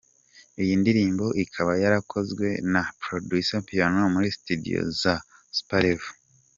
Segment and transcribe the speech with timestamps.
[0.61, 5.13] Iyi ndirimbo ikaba yarakozwe na producer Piano muri studio za
[5.57, 6.11] Super level.